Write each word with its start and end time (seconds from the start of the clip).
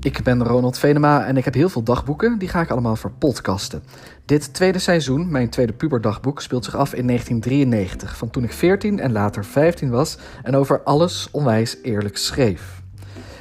Ik 0.00 0.22
ben 0.22 0.44
Ronald 0.44 0.78
Venema 0.78 1.24
en 1.24 1.36
ik 1.36 1.44
heb 1.44 1.54
heel 1.54 1.68
veel 1.68 1.82
dagboeken. 1.82 2.38
Die 2.38 2.48
ga 2.48 2.60
ik 2.60 2.70
allemaal 2.70 2.96
verpodcasten. 2.96 3.82
Dit 4.24 4.54
tweede 4.54 4.78
seizoen, 4.78 5.30
mijn 5.30 5.48
tweede 5.48 5.72
puberdagboek, 5.72 6.42
speelt 6.42 6.64
zich 6.64 6.76
af 6.76 6.94
in 6.94 7.06
1993. 7.06 8.16
Van 8.16 8.30
toen 8.30 8.44
ik 8.44 8.52
14 8.52 9.00
en 9.00 9.12
later 9.12 9.44
15 9.44 9.90
was 9.90 10.18
en 10.42 10.56
over 10.56 10.82
alles 10.82 11.28
onwijs 11.30 11.76
eerlijk 11.82 12.16
schreef. 12.16 12.82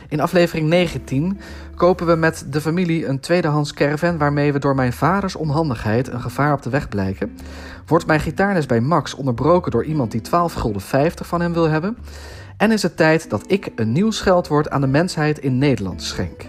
In 0.10 0.20
aflevering 0.20 0.68
19 0.68 1.40
kopen 1.76 2.08
we 2.08 2.16
met 2.16 2.46
de 2.50 2.62
familie 2.62 3.08
een 3.08 3.20
tweedehands 3.20 3.74
caravan 3.74 4.18
waarmee 4.18 4.54
we 4.54 4.60
door 4.60 4.76
mijn 4.76 4.94
vaders 4.94 5.36
onhandigheid 5.36 6.08
een 6.08 6.22
gevaar 6.22 6.54
op 6.54 6.62
de 6.62 6.70
weg 6.70 6.90
blijken. 6.90 7.38
Wordt 7.86 8.06
mijn 8.06 8.20
gitaarles 8.20 8.66
bij 8.66 8.82
Max 8.82 9.14
onderbroken 9.14 9.72
door 9.72 9.84
iemand 9.84 10.12
die 10.12 10.22
12 10.22 10.54
gulden 10.54 10.82
50 10.82 11.28
van 11.28 11.42
hem 11.42 11.54
wil 11.54 11.70
hebben. 11.70 11.98
En 12.58 12.72
is 12.72 12.84
het 12.84 12.98
tijd 12.98 13.30
dat 13.30 13.44
ik 13.52 13.72
een 13.76 13.92
nieuw 13.92 14.12
scheldwoord 14.12 14.70
aan 14.70 14.82
de 14.82 14.88
mensheid 14.88 15.40
in 15.40 15.58
Nederland 15.58 16.04
schenk. 16.04 16.46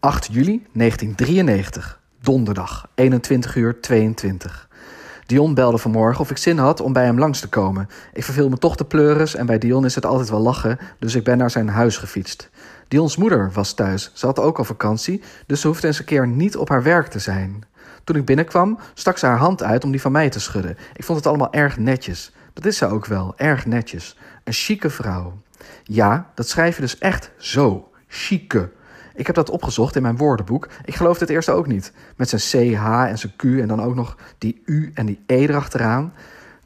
...8 0.00 0.30
juli 0.30 0.66
1993, 0.72 2.00
donderdag, 2.20 2.90
21 2.94 3.56
uur 3.56 3.80
22. 3.80 4.68
Dion 5.26 5.54
belde 5.54 5.78
vanmorgen 5.78 6.20
of 6.20 6.30
ik 6.30 6.36
zin 6.36 6.58
had 6.58 6.80
om 6.80 6.92
bij 6.92 7.04
hem 7.04 7.18
langs 7.18 7.40
te 7.40 7.48
komen. 7.48 7.88
Ik 8.12 8.24
verveel 8.24 8.48
me 8.48 8.58
toch 8.58 8.76
de 8.76 8.84
pleuris 8.84 9.34
en 9.34 9.46
bij 9.46 9.58
Dion 9.58 9.84
is 9.84 9.94
het 9.94 10.06
altijd 10.06 10.30
wel 10.30 10.40
lachen... 10.40 10.78
dus 10.98 11.14
ik 11.14 11.24
ben 11.24 11.38
naar 11.38 11.50
zijn 11.50 11.68
huis 11.68 11.96
gefietst. 11.96 12.50
Dion's 12.88 13.16
moeder 13.16 13.50
was 13.52 13.72
thuis. 13.72 14.10
Ze 14.14 14.26
had 14.26 14.38
ook 14.38 14.58
al 14.58 14.64
vakantie, 14.64 15.22
dus 15.46 15.60
ze 15.60 15.66
hoefde 15.66 15.86
eens 15.86 15.98
een 15.98 16.04
keer 16.04 16.26
niet 16.26 16.56
op 16.56 16.68
haar 16.68 16.82
werk 16.82 17.06
te 17.06 17.18
zijn. 17.18 17.64
Toen 18.04 18.16
ik 18.16 18.24
binnenkwam, 18.24 18.78
stak 18.94 19.18
ze 19.18 19.26
haar 19.26 19.38
hand 19.38 19.62
uit 19.62 19.84
om 19.84 19.90
die 19.90 20.00
van 20.00 20.12
mij 20.12 20.28
te 20.28 20.40
schudden. 20.40 20.76
Ik 20.94 21.04
vond 21.04 21.18
het 21.18 21.26
allemaal 21.26 21.52
erg 21.52 21.78
netjes. 21.78 22.32
Dat 22.52 22.64
is 22.64 22.76
ze 22.76 22.86
ook 22.86 23.06
wel, 23.06 23.34
erg 23.36 23.66
netjes. 23.66 24.16
Een 24.44 24.52
chique 24.52 24.90
vrouw. 24.90 25.38
Ja, 25.82 26.30
dat 26.34 26.48
schrijf 26.48 26.74
je 26.74 26.80
dus 26.80 26.98
echt 26.98 27.30
zo. 27.36 27.90
Chique. 28.06 28.70
Ik 29.14 29.26
heb 29.26 29.34
dat 29.34 29.50
opgezocht 29.50 29.96
in 29.96 30.02
mijn 30.02 30.16
woordenboek. 30.16 30.68
Ik 30.84 30.94
geloofde 30.94 31.24
het 31.24 31.34
eerst 31.34 31.48
ook 31.48 31.66
niet. 31.66 31.92
Met 32.16 32.28
zijn 32.28 32.40
CH 32.40 33.08
en 33.08 33.18
zijn 33.18 33.36
Q 33.36 33.42
en 33.42 33.68
dan 33.68 33.82
ook 33.82 33.94
nog 33.94 34.16
die 34.38 34.62
U 34.64 34.90
en 34.94 35.06
die 35.06 35.22
E 35.26 35.36
erachteraan. 35.36 36.12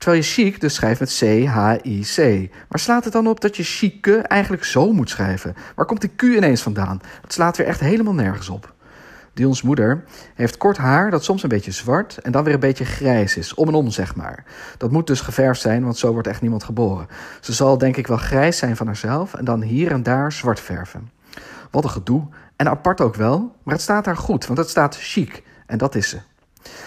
Terwijl 0.03 0.23
je 0.23 0.29
chic 0.29 0.61
dus 0.61 0.75
schrijft 0.75 1.01
met 1.01 1.19
C-H-I-C. 1.19 2.51
Maar 2.69 2.79
slaat 2.79 3.05
het 3.05 3.13
dan 3.13 3.27
op 3.27 3.41
dat 3.41 3.57
je 3.57 3.63
chique 3.63 4.17
eigenlijk 4.17 4.65
zo 4.65 4.93
moet 4.93 5.11
schrijven? 5.11 5.55
Waar 5.75 5.87
komt 5.87 6.01
die 6.01 6.11
Q 6.17 6.23
ineens 6.23 6.63
vandaan? 6.63 7.01
Het 7.23 7.33
slaat 7.33 7.57
weer 7.57 7.67
echt 7.67 7.81
helemaal 7.81 8.15
nergens 8.15 8.49
op. 8.49 8.75
Dions 9.35 9.63
moeder 9.63 10.05
heeft 10.35 10.57
kort 10.57 10.77
haar 10.77 11.11
dat 11.11 11.25
soms 11.25 11.43
een 11.43 11.49
beetje 11.49 11.71
zwart 11.71 12.19
en 12.19 12.33
dan 12.33 12.45
weer 12.45 12.55
een 12.55 12.61
beetje 12.61 12.85
grijs 12.85 13.37
is. 13.37 13.55
Om 13.55 13.69
en 13.69 13.75
om, 13.75 13.91
zeg 13.91 14.17
maar. 14.17 14.45
Dat 14.77 14.91
moet 14.91 15.07
dus 15.07 15.21
geverfd 15.21 15.61
zijn, 15.61 15.85
want 15.85 15.99
zo 15.99 16.13
wordt 16.13 16.29
echt 16.29 16.41
niemand 16.41 16.65
geboren. 16.65 17.07
Ze 17.41 17.53
zal 17.53 17.79
denk 17.79 17.97
ik 17.97 18.07
wel 18.07 18.17
grijs 18.17 18.59
zijn 18.59 18.77
van 18.77 18.87
haarzelf 18.87 19.35
en 19.35 19.45
dan 19.45 19.63
hier 19.63 19.91
en 19.91 20.03
daar 20.03 20.33
zwart 20.33 20.61
verven. 20.61 21.11
Wat 21.71 21.85
een 21.85 21.91
gedoe. 21.91 22.29
En 22.57 22.69
apart 22.69 23.01
ook 23.01 23.15
wel, 23.15 23.57
maar 23.63 23.75
het 23.75 23.83
staat 23.83 24.07
haar 24.07 24.17
goed, 24.17 24.47
want 24.47 24.59
het 24.59 24.69
staat 24.69 24.97
chic. 24.97 25.43
En 25.67 25.79
dat 25.79 25.95
is 25.95 26.09
ze. 26.09 26.19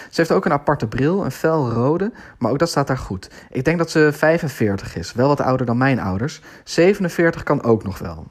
Ze 0.10 0.22
heeft 0.22 0.32
ook 0.32 0.46
een 0.46 0.52
aparte 0.52 0.88
bril, 0.88 1.26
een 1.26 1.32
fel 1.32 1.72
rode, 1.72 2.12
maar 2.38 2.52
ook 2.52 2.60
dat 2.60 2.70
staat 2.70 2.88
daar 2.88 2.98
goed. 2.98 3.30
Ik 3.50 3.66
denk 3.66 3.78
dat 3.78 3.92
ze 3.92 4.10
45 4.14 4.96
is, 4.96 5.14
wel 5.14 5.28
wat 5.28 5.42
ouder 5.42 5.66
dan 5.66 5.78
mijn 5.78 6.00
ouders. 6.00 6.42
47 6.64 7.44
kan 7.44 7.64
ook 7.64 7.84
nog 7.84 7.98
wel. 7.98 8.28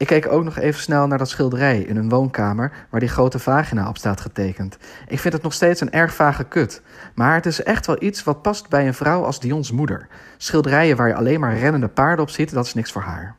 Ik 0.00 0.06
keek 0.06 0.32
ook 0.32 0.44
nog 0.44 0.58
even 0.58 0.80
snel 0.80 1.06
naar 1.06 1.18
dat 1.18 1.28
schilderij 1.28 1.80
in 1.80 1.96
hun 1.96 2.08
woonkamer 2.08 2.72
waar 2.90 3.00
die 3.00 3.08
grote 3.08 3.38
vagina 3.38 3.88
op 3.88 3.96
staat 3.96 4.20
getekend. 4.20 4.76
Ik 5.08 5.20
vind 5.20 5.34
het 5.34 5.42
nog 5.42 5.52
steeds 5.52 5.80
een 5.80 5.92
erg 5.92 6.14
vage 6.14 6.44
kut. 6.44 6.82
Maar 7.14 7.34
het 7.34 7.46
is 7.46 7.62
echt 7.62 7.86
wel 7.86 8.02
iets 8.02 8.24
wat 8.24 8.42
past 8.42 8.68
bij 8.68 8.86
een 8.86 8.94
vrouw 8.94 9.24
als 9.24 9.40
Dion's 9.40 9.70
moeder. 9.72 10.06
Schilderijen 10.36 10.96
waar 10.96 11.08
je 11.08 11.14
alleen 11.14 11.40
maar 11.40 11.58
rennende 11.58 11.88
paarden 11.88 12.24
op 12.24 12.30
ziet, 12.30 12.54
dat 12.54 12.66
is 12.66 12.74
niks 12.74 12.92
voor 12.92 13.02
haar. 13.02 13.36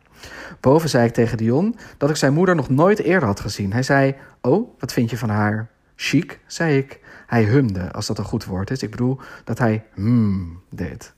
Boven 0.60 0.90
zei 0.90 1.06
ik 1.06 1.14
tegen 1.14 1.38
Dion 1.38 1.76
dat 1.98 2.10
ik 2.10 2.16
zijn 2.16 2.34
moeder 2.34 2.56
nog 2.56 2.70
nooit 2.70 3.00
eerder 3.00 3.28
had 3.28 3.40
gezien. 3.40 3.74
Hij 3.74 3.84
zei: 3.84 4.16
Oh, 4.42 4.80
wat 4.80 4.94
vind 4.94 5.10
je 5.10 5.18
van 5.18 5.30
haar? 5.30 5.68
Chic, 5.96 6.40
zei 6.46 6.78
ik. 6.78 7.00
Hij 7.32 7.44
humde, 7.44 7.92
als 7.92 8.08
dat 8.08 8.18
een 8.18 8.24
goed 8.24 8.46
woord 8.46 8.72
is. 8.72 8.84
Ik 8.84 8.92
bedoel 8.92 9.20
dat 9.44 9.58
hij 9.58 9.84
hmm 9.94 10.62
deed. 10.70 11.14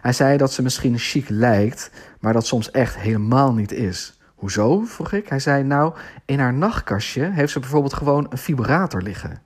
Hij 0.00 0.12
zei 0.12 0.36
dat 0.36 0.52
ze 0.52 0.62
misschien 0.62 0.98
chic 0.98 1.28
lijkt, 1.28 1.90
maar 2.20 2.32
dat 2.32 2.46
soms 2.46 2.70
echt 2.70 2.96
helemaal 2.96 3.54
niet 3.54 3.72
is. 3.72 4.18
Hoezo? 4.34 4.84
vroeg 4.84 5.12
ik. 5.12 5.28
Hij 5.28 5.38
zei: 5.38 5.62
Nou, 5.62 5.94
in 6.24 6.38
haar 6.38 6.54
nachtkastje 6.54 7.30
heeft 7.30 7.52
ze 7.52 7.60
bijvoorbeeld 7.60 7.94
gewoon 7.94 8.26
een 8.30 8.38
vibrator 8.38 9.02
liggen. 9.02 9.42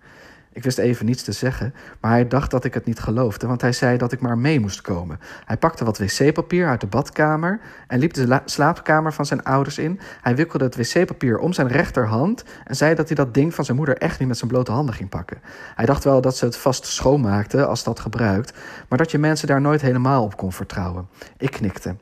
Ik 0.59 0.65
wist 0.65 0.79
even 0.79 1.07
niets 1.07 1.23
te 1.23 1.33
zeggen, 1.33 1.75
maar 2.01 2.11
hij 2.11 2.29
dacht 2.29 2.51
dat 2.51 2.65
ik 2.65 2.75
het 2.75 2.85
niet 2.85 2.99
geloofde, 2.99 3.47
want 3.47 3.61
hij 3.61 3.73
zei 3.73 3.97
dat 3.97 4.13
ik 4.13 4.21
maar 4.21 4.39
mee 4.39 4.61
moest 4.61 4.81
komen. 4.81 5.21
Hij 5.45 5.57
pakte 5.57 5.85
wat 5.85 5.99
wc-papier 5.99 6.69
uit 6.69 6.81
de 6.81 6.87
badkamer 6.87 7.61
en 7.87 7.99
liep 7.99 8.13
de 8.13 8.41
slaapkamer 8.45 9.13
van 9.13 9.27
zijn 9.27 9.43
ouders 9.43 9.79
in. 9.79 10.01
Hij 10.23 10.37
wikkelde 10.37 10.65
het 10.65 10.77
wc-papier 10.77 11.39
om 11.39 11.53
zijn 11.53 11.69
rechterhand 11.69 12.45
en 12.65 12.77
zei 12.77 12.95
dat 12.95 13.07
hij 13.07 13.17
dat 13.17 13.35
ding 13.35 13.55
van 13.55 13.65
zijn 13.65 13.77
moeder 13.77 13.97
echt 13.97 14.19
niet 14.19 14.29
met 14.29 14.39
zijn 14.39 14.51
blote 14.51 14.73
handen 14.73 14.95
ging 14.95 15.09
pakken. 15.09 15.41
Hij 15.75 15.87
dacht 15.87 16.05
wel 16.05 16.21
dat 16.21 16.37
ze 16.37 16.45
het 16.45 16.57
vast 16.57 16.87
schoonmaakte 16.87 17.67
als 17.67 17.85
dat 17.85 18.01
gebruikt, 18.01 18.53
maar 18.89 18.99
dat 18.99 19.11
je 19.11 19.19
mensen 19.19 19.49
daar 19.49 19.61
nooit 19.61 19.81
helemaal 19.81 20.23
op 20.25 20.37
kon 20.37 20.53
vertrouwen. 20.53 21.09
Ik 21.37 21.51
knikte. 21.51 21.97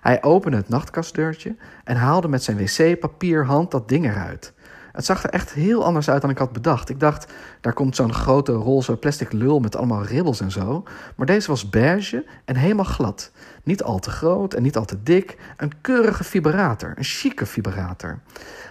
Hij 0.00 0.22
opende 0.22 0.56
het 0.56 0.68
nachtkastdeurtje 0.68 1.56
en 1.84 1.96
haalde 1.96 2.28
met 2.28 2.42
zijn 2.42 2.56
wc-papierhand 2.56 3.70
dat 3.70 3.88
ding 3.88 4.04
eruit. 4.04 4.52
Het 4.92 5.04
zag 5.04 5.24
er 5.24 5.30
echt 5.30 5.52
heel 5.52 5.84
anders 5.84 6.10
uit 6.10 6.20
dan 6.20 6.30
ik 6.30 6.38
had 6.38 6.52
bedacht. 6.52 6.88
Ik 6.88 7.00
dacht, 7.00 7.32
daar 7.60 7.72
komt 7.72 7.96
zo'n 7.96 8.12
grote 8.12 8.52
roze 8.52 8.96
plastic 8.96 9.32
lul 9.32 9.60
met 9.60 9.76
allemaal 9.76 10.04
ribbels 10.04 10.40
en 10.40 10.50
zo. 10.50 10.82
Maar 11.16 11.26
deze 11.26 11.48
was 11.48 11.70
beige 11.70 12.24
en 12.44 12.56
helemaal 12.56 12.84
glad. 12.84 13.32
Niet 13.62 13.82
al 13.82 13.98
te 13.98 14.10
groot 14.10 14.54
en 14.54 14.62
niet 14.62 14.76
al 14.76 14.84
te 14.84 15.02
dik. 15.02 15.36
Een 15.56 15.72
keurige 15.80 16.24
vibrator, 16.24 16.92
een 16.96 17.04
chique 17.04 17.46
vibrator. 17.46 18.18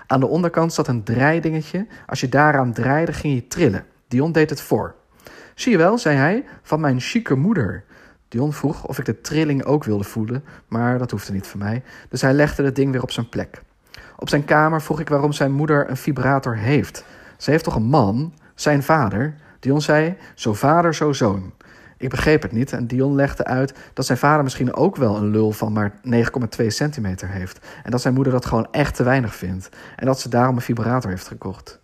Aan 0.07 0.19
de 0.19 0.27
onderkant 0.27 0.73
zat 0.73 0.87
een 0.87 1.03
draaidingetje. 1.03 1.87
Als 2.07 2.19
je 2.19 2.29
daaraan 2.29 2.73
draaide, 2.73 3.13
ging 3.13 3.33
je 3.33 3.47
trillen. 3.47 3.85
Dion 4.07 4.31
deed 4.31 4.49
het 4.49 4.61
voor. 4.61 4.95
Zie 5.55 5.71
je 5.71 5.77
wel, 5.77 5.97
zei 5.97 6.17
hij, 6.17 6.45
van 6.61 6.79
mijn 6.79 6.99
chique 6.99 7.35
moeder. 7.35 7.83
Dion 8.27 8.53
vroeg 8.53 8.87
of 8.87 8.99
ik 8.99 9.05
de 9.05 9.21
trilling 9.21 9.63
ook 9.63 9.83
wilde 9.83 10.03
voelen, 10.03 10.43
maar 10.67 10.97
dat 10.97 11.11
hoefde 11.11 11.33
niet 11.33 11.47
van 11.47 11.59
mij. 11.59 11.83
Dus 12.09 12.21
hij 12.21 12.33
legde 12.33 12.63
het 12.63 12.75
ding 12.75 12.91
weer 12.91 13.01
op 13.01 13.11
zijn 13.11 13.29
plek. 13.29 13.61
Op 14.21 14.29
zijn 14.29 14.45
kamer 14.45 14.81
vroeg 14.81 14.99
ik 14.99 15.09
waarom 15.09 15.31
zijn 15.31 15.51
moeder 15.51 15.89
een 15.89 15.97
vibrator 15.97 16.55
heeft. 16.55 17.05
Ze 17.37 17.51
heeft 17.51 17.63
toch 17.63 17.75
een 17.75 17.83
man, 17.83 18.33
zijn 18.55 18.83
vader? 18.83 19.35
Dion 19.59 19.81
zei, 19.81 20.17
zo 20.35 20.53
vader, 20.53 20.95
zo 20.95 21.13
zoon. 21.13 21.51
Ik 21.97 22.09
begreep 22.09 22.41
het 22.41 22.51
niet 22.51 22.73
en 22.73 22.87
Dion 22.87 23.15
legde 23.15 23.45
uit 23.45 23.73
dat 23.93 24.05
zijn 24.05 24.17
vader 24.17 24.43
misschien 24.43 24.73
ook 24.73 24.95
wel 24.95 25.15
een 25.15 25.29
lul 25.29 25.51
van 25.51 25.73
maar 25.73 25.93
9,2 26.61 26.67
centimeter 26.67 27.29
heeft. 27.29 27.67
En 27.83 27.91
dat 27.91 28.01
zijn 28.01 28.13
moeder 28.13 28.33
dat 28.33 28.45
gewoon 28.45 28.67
echt 28.71 28.95
te 28.95 29.03
weinig 29.03 29.35
vindt. 29.35 29.69
En 29.95 30.05
dat 30.05 30.19
ze 30.19 30.29
daarom 30.29 30.55
een 30.55 30.61
vibrator 30.61 31.09
heeft 31.09 31.27
gekocht. 31.27 31.79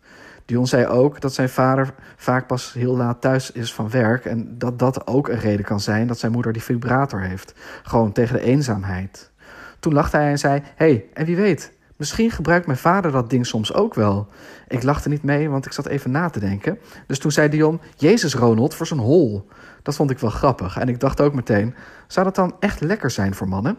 Dion 0.46 0.68
zei 0.68 0.86
ook 0.86 1.22
dat 1.22 1.34
zijn 1.34 1.50
vader 1.50 1.94
vaak 2.16 2.48
pas 2.48 2.74
heel 2.74 2.98
laat 2.98 3.22
thuis 3.22 3.52
is 3.52 3.74
van 3.74 3.90
werk. 3.90 4.26
En 4.26 4.58
dat 4.58 4.80
dat 4.80 5.08
ook 5.08 5.28
een 5.28 5.40
reden 5.40 5.66
kan 5.66 5.80
zijn 5.80 6.08
dat 6.08 6.20
zijn 6.20 6.32
moeder 6.32 6.54
die 6.54 6.64
vibrator 6.64 7.22
heeft. 7.22 7.54
Gewoon 7.84 8.12
tegen 8.12 8.36
de 8.36 8.42
eenzaamheid. 8.42 9.32
Toen 9.80 9.94
lachte 9.94 10.18
hij 10.18 10.30
en 10.30 10.40
zei: 10.40 10.62
hey, 10.76 11.06
en 11.14 11.26
wie 11.26 11.36
weet, 11.36 11.76
Misschien 11.98 12.32
gebruikt 12.32 12.66
mijn 12.66 12.78
vader 12.78 13.12
dat 13.12 13.30
ding 13.30 13.46
soms 13.46 13.74
ook 13.74 13.94
wel. 13.94 14.28
Ik 14.68 14.84
lachte 14.84 15.10
niet 15.10 15.24
mee, 15.24 15.50
want 15.50 15.66
ik 15.66 15.72
zat 15.72 15.86
even 15.86 16.12
na 16.12 16.30
te 16.30 16.40
denken. 16.40 16.80
Dus 17.08 17.20
toen 17.20 17.32
zei 17.32 17.50
Dion: 17.50 17.82
Jezus, 17.96 18.34
Ronald, 18.36 18.76
voor 18.76 18.88
zo'n 18.88 18.98
hol. 18.98 19.48
Dat 19.84 19.96
vond 19.96 20.12
ik 20.12 20.20
wel 20.20 20.30
grappig. 20.30 20.78
En 20.78 20.90
ik 20.90 21.00
dacht 21.00 21.22
ook 21.22 21.34
meteen: 21.34 21.76
zou 22.08 22.26
dat 22.26 22.36
dan 22.36 22.56
echt 22.60 22.82
lekker 22.82 23.12
zijn 23.12 23.36
voor 23.36 23.48
mannen? 23.48 23.78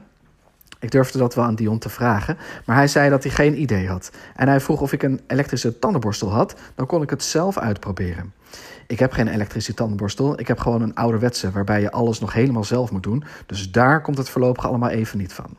Ik 0.80 0.90
durfde 0.90 1.18
dat 1.18 1.34
wel 1.34 1.44
aan 1.44 1.54
Dion 1.54 1.78
te 1.78 1.88
vragen, 1.88 2.38
maar 2.64 2.76
hij 2.76 2.88
zei 2.88 3.10
dat 3.10 3.22
hij 3.22 3.32
geen 3.32 3.60
idee 3.60 3.88
had. 3.88 4.10
En 4.36 4.48
hij 4.48 4.60
vroeg 4.60 4.80
of 4.80 4.92
ik 4.92 5.02
een 5.02 5.20
elektrische 5.26 5.78
tandenborstel 5.78 6.30
had, 6.30 6.54
dan 6.74 6.86
kon 6.86 7.02
ik 7.02 7.10
het 7.10 7.22
zelf 7.22 7.58
uitproberen. 7.58 8.32
Ik 8.86 8.98
heb 8.98 9.12
geen 9.12 9.28
elektrische 9.28 9.74
tandenborstel, 9.74 10.40
ik 10.40 10.48
heb 10.48 10.58
gewoon 10.58 10.82
een 10.82 10.94
ouderwetse 10.94 11.50
waarbij 11.50 11.80
je 11.80 11.90
alles 11.90 12.20
nog 12.20 12.32
helemaal 12.32 12.64
zelf 12.64 12.90
moet 12.90 13.02
doen. 13.02 13.24
Dus 13.46 13.70
daar 13.70 14.02
komt 14.02 14.18
het 14.18 14.28
voorlopig 14.28 14.66
allemaal 14.66 14.88
even 14.88 15.18
niet 15.18 15.32
van. 15.32 15.56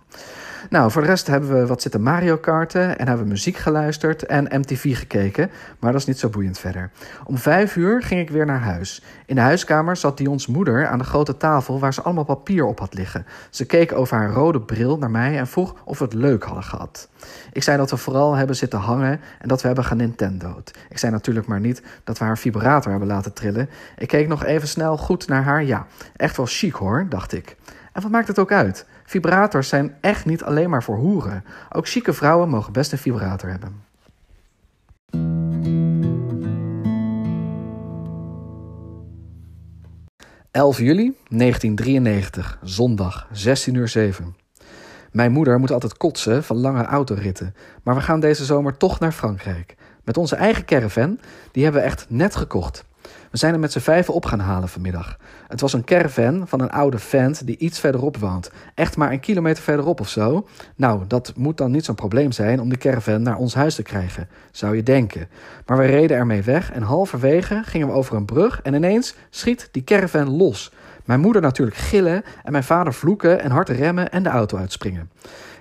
Nou, 0.70 0.92
voor 0.92 1.02
de 1.02 1.08
rest 1.08 1.28
hebben 1.28 1.60
we 1.60 1.66
wat 1.66 1.82
zitten 1.82 2.02
Mario 2.02 2.38
karten 2.38 2.98
en 2.98 3.08
hebben 3.08 3.26
we 3.26 3.32
muziek 3.32 3.58
geluisterd 3.58 4.26
en 4.26 4.60
MTV 4.60 4.98
gekeken. 4.98 5.52
Maar 5.80 5.92
dat 5.92 6.02
is 6.02 6.08
niet 6.08 6.20
zo 6.20 6.30
boeiend 6.30 6.60
verder. 6.60 6.92
Om 7.26 7.38
vijf 7.38 7.76
uur 7.76 8.04
ging 8.04 8.22
ik 8.22 8.30
weer 8.30 8.46
naar 8.46 8.60
huis. 8.60 9.04
In 9.26 9.36
de 9.36 9.42
huiskamer 9.42 9.96
zat 9.96 10.18
Dions 10.18 10.48
moeder 10.48 10.88
aan 10.88 10.98
de 10.98 11.04
grote 11.04 11.38
tafel 11.38 11.80
waar 11.80 11.94
ze 11.94 12.02
allemaal 12.02 12.24
papier 12.24 12.66
op 12.66 12.80
had 12.80 12.94
liggen. 12.94 13.26
Ze 13.50 13.66
keek 13.66 13.92
over 13.94 14.18
haar 14.18 14.32
rode 14.32 14.62
bril 14.62 14.98
naar 14.98 15.12
mij 15.12 15.38
en 15.38 15.48
vroeg 15.48 15.76
of 15.86 16.00
we 16.00 16.04
het 16.04 16.14
leuk 16.14 16.44
hadden 16.44 16.64
gehad. 16.64 17.10
Ik 17.54 17.64
zei 17.64 17.78
dat 17.78 17.92
we 17.92 17.98
vooral 17.98 18.34
hebben 18.36 18.56
zitten 18.56 18.80
hangen 18.80 19.20
en 19.40 19.48
dat 19.48 19.62
we 19.62 19.68
hebben 19.68 19.86
gaan 19.86 19.98
Nintendo'd. 19.98 20.78
Ik 20.90 20.98
zei 20.98 21.12
natuurlijk 21.12 21.48
maar 21.48 21.60
niet 21.60 21.82
dat 22.04 22.18
we 22.18 22.26
haar 22.26 22.38
vibrator 22.38 22.92
hebben 22.92 23.10
laten 23.10 23.34
trillen. 23.34 23.70
Ik 23.98 24.08
keek 24.08 24.28
nog 24.28 24.44
even 24.44 24.68
snel 24.68 24.98
goed 24.98 25.28
naar 25.28 25.44
haar. 25.44 25.64
Ja, 25.64 25.86
echt 26.16 26.38
wel 26.38 26.46
chic 26.46 26.74
hoor, 26.74 27.06
dacht 27.10 27.34
ik. 27.34 27.56
En 27.94 28.02
wat 28.02 28.12
maakt 28.12 28.28
het 28.28 28.40
ook 28.40 28.52
uit? 28.52 28.86
Vibrators 29.10 29.70
zijn 29.70 29.96
echt 30.02 30.26
niet 30.26 30.44
alleen 30.44 30.70
maar 30.70 30.84
voor 30.84 30.98
hoeren. 30.98 31.44
Ook 31.72 31.88
chique 31.88 32.14
vrouwen 32.14 32.50
mogen 32.50 32.74
best 32.74 32.92
een 32.92 32.98
vibrator 32.98 33.50
hebben. 33.50 33.84
11 40.52 40.78
juli 40.78 41.16
1993, 41.28 42.60
zondag, 42.64 43.28
16 43.32 43.74
uur 43.74 43.88
7. 43.88 44.36
Mijn 45.12 45.32
moeder 45.32 45.60
moet 45.60 45.72
altijd 45.72 45.98
kotsen 45.98 46.44
van 46.44 46.58
lange 46.58 46.84
autoritten, 46.84 47.56
maar 47.84 47.96
we 47.96 48.02
gaan 48.02 48.20
deze 48.20 48.46
zomer 48.46 48.78
toch 48.78 49.00
naar 49.00 49.12
Frankrijk. 49.12 49.76
Met 50.04 50.18
onze 50.18 50.36
eigen 50.36 50.66
caravan, 50.66 51.20
die 51.52 51.64
hebben 51.64 51.82
we 51.82 51.88
echt 51.88 52.06
net 52.10 52.36
gekocht. 52.36 52.86
We 53.32 53.38
zijn 53.38 53.54
er 53.54 53.60
met 53.60 53.72
z'n 53.72 53.80
vijven 53.80 54.14
op 54.14 54.26
gaan 54.26 54.40
halen 54.40 54.70
vanmiddag. 54.70 55.18
Het 55.48 55.62
was 55.62 55.74
een 55.74 55.84
caravan 55.84 56.48
van 56.48 56.62
een 56.62 56.70
oude 56.70 57.00
vent 57.00 57.46
die 57.46 57.58
iets 57.58 57.80
verderop 57.80 58.18
woont. 58.18 58.52
Echt 58.76 58.98
maar 58.98 59.12
een 59.12 59.20
kilometer 59.20 59.64
verderop 59.64 60.00
of 60.00 60.10
zo. 60.10 60.48
Nou, 60.76 61.04
dat 61.08 61.34
moet 61.36 61.58
dan 61.58 61.72
niet 61.72 61.86
zo'n 61.86 61.96
probleem 61.96 62.32
zijn 62.32 62.62
om 62.62 62.70
de 62.70 62.78
caravan 62.78 63.22
naar 63.22 63.38
ons 63.38 63.54
huis 63.54 63.76
te 63.76 63.84
krijgen, 63.84 64.28
zou 64.52 64.76
je 64.76 64.84
denken. 64.84 65.28
Maar 65.66 65.78
we 65.78 65.86
reden 65.86 66.18
ermee 66.18 66.42
weg 66.42 66.72
en 66.72 66.82
halverwege 66.82 67.62
gingen 67.66 67.88
we 67.88 67.94
over 67.94 68.16
een 68.16 68.26
brug 68.26 68.62
en 68.62 68.74
ineens 68.74 69.16
schiet 69.30 69.70
die 69.72 69.84
caravan 69.84 70.30
los. 70.30 70.72
Mijn 71.06 71.20
moeder 71.20 71.42
natuurlijk 71.42 71.78
gillen 71.78 72.24
en 72.44 72.52
mijn 72.52 72.64
vader 72.64 72.94
vloeken 72.94 73.42
en 73.42 73.52
hard 73.52 73.70
remmen 73.70 74.12
en 74.12 74.24
de 74.24 74.30
auto 74.30 74.58
uitspringen. 74.58 75.10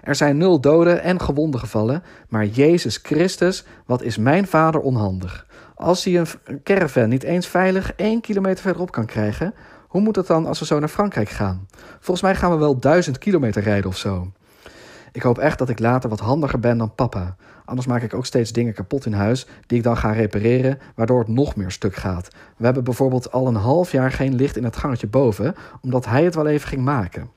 Er 0.09 0.15
zijn 0.15 0.37
nul 0.37 0.61
doden 0.61 1.03
en 1.03 1.21
gewonden 1.21 1.61
gevallen, 1.61 2.03
maar 2.29 2.47
Jezus 2.47 2.99
Christus, 3.03 3.65
wat 3.87 4.03
is 4.03 4.17
mijn 4.17 4.47
vader 4.47 4.81
onhandig. 4.81 5.47
Als 5.75 6.05
hij 6.05 6.17
een 6.17 6.63
caravan 6.63 7.09
niet 7.09 7.23
eens 7.23 7.47
veilig 7.47 7.93
één 7.93 8.21
kilometer 8.21 8.63
verderop 8.63 8.91
kan 8.91 9.07
krijgen, 9.07 9.55
hoe 9.89 10.01
moet 10.01 10.17
het 10.17 10.27
dan 10.27 10.47
als 10.47 10.59
we 10.59 10.67
zo 10.67 10.79
naar 10.79 10.89
Frankrijk 10.89 11.29
gaan? 11.29 11.67
Volgens 11.95 12.21
mij 12.21 12.35
gaan 12.35 12.51
we 12.51 12.57
wel 12.57 12.79
duizend 12.79 13.19
kilometer 13.19 13.63
rijden 13.63 13.91
of 13.91 13.97
zo. 13.97 14.33
Ik 15.13 15.23
hoop 15.23 15.39
echt 15.39 15.59
dat 15.59 15.69
ik 15.69 15.79
later 15.79 16.11
wat 16.11 16.21
handiger 16.21 16.61
ben 16.61 16.79
dan 16.79 16.95
papa. 16.95 17.37
Anders 17.65 17.87
maak 17.87 18.03
ik 18.03 18.15
ook 18.15 18.27
steeds 18.27 18.53
dingen 18.53 18.75
kapot 18.75 19.07
in 19.07 19.13
huis 19.13 19.47
die 19.67 19.79
ik 19.79 19.85
dan 19.85 19.97
ga 19.97 20.13
repareren, 20.13 20.79
waardoor 20.95 21.19
het 21.19 21.29
nog 21.29 21.57
meer 21.57 21.71
stuk 21.71 21.95
gaat. 21.95 22.29
We 22.57 22.65
hebben 22.65 22.85
bijvoorbeeld 22.85 23.33
al 23.33 23.47
een 23.47 23.55
half 23.55 23.93
jaar 23.93 24.13
geen 24.13 24.35
licht 24.35 24.57
in 24.57 24.65
het 24.65 24.77
gangetje 24.77 25.07
boven, 25.07 25.55
omdat 25.81 26.07
hij 26.07 26.25
het 26.25 26.35
wel 26.35 26.47
even 26.47 26.69
ging 26.69 26.83
maken. 26.83 27.31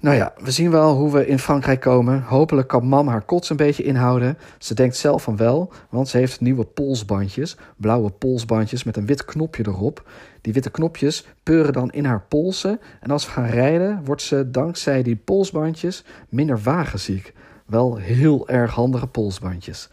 Nou 0.00 0.16
ja, 0.16 0.32
we 0.42 0.50
zien 0.50 0.70
wel 0.70 0.94
hoe 0.94 1.12
we 1.12 1.26
in 1.26 1.38
Frankrijk 1.38 1.80
komen. 1.80 2.22
Hopelijk 2.22 2.68
kan 2.68 2.86
mam 2.86 3.08
haar 3.08 3.22
kots 3.22 3.50
een 3.50 3.56
beetje 3.56 3.82
inhouden. 3.82 4.38
Ze 4.58 4.74
denkt 4.74 4.96
zelf 4.96 5.22
van 5.22 5.36
wel, 5.36 5.72
want 5.90 6.08
ze 6.08 6.16
heeft 6.16 6.40
nieuwe 6.40 6.64
polsbandjes. 6.64 7.56
Blauwe 7.76 8.10
polsbandjes 8.10 8.84
met 8.84 8.96
een 8.96 9.06
wit 9.06 9.24
knopje 9.24 9.66
erop. 9.66 10.08
Die 10.40 10.52
witte 10.52 10.70
knopjes 10.70 11.26
peuren 11.42 11.72
dan 11.72 11.90
in 11.90 12.04
haar 12.04 12.24
polsen. 12.28 12.80
En 13.00 13.10
als 13.10 13.26
we 13.26 13.32
gaan 13.32 13.48
rijden, 13.48 14.04
wordt 14.04 14.22
ze 14.22 14.50
dankzij 14.50 15.02
die 15.02 15.16
polsbandjes 15.16 16.04
minder 16.28 16.60
wagenziek. 16.62 17.32
Wel 17.66 17.96
heel 17.96 18.48
erg 18.48 18.74
handige 18.74 19.06
polsbandjes. 19.06 19.88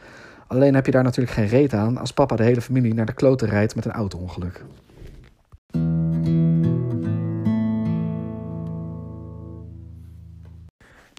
Alleen 0.48 0.75
heb 0.75 0.86
je 0.86 0.92
daar 0.92 1.03
natuurlijk 1.03 1.36
geen 1.36 1.48
reet 1.48 1.74
aan 1.74 1.98
als 1.98 2.13
papa 2.13 2.36
de 2.36 2.44
hele 2.44 2.62
familie 2.62 2.94
naar 2.94 3.06
de 3.06 3.13
kloten 3.13 3.50
rijdt 3.50 3.75
met 3.75 3.86
een 3.86 3.92
auto-ongeluk. 3.92 4.63